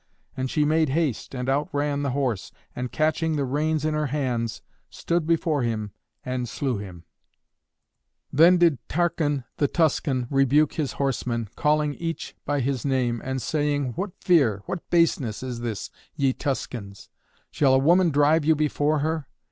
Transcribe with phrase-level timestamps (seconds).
[0.35, 4.63] And she made haste and outran the horse, and catching the reins in her hands,
[4.89, 5.91] stood before him
[6.25, 7.03] and slew him.
[8.33, 11.49] [Illustration: CAMILLA AND THE SON OF AUNUS.] Then did Tarchon the Tuscan rebuke his horsemen,
[11.55, 17.09] calling each by his name, and saying, "What fear, what baseness, is this, ye Tuscans?
[17.51, 19.27] Shall a woman drive you before her?